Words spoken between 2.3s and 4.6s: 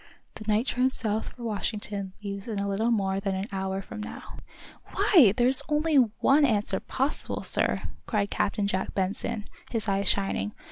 in a little more than an hour from now."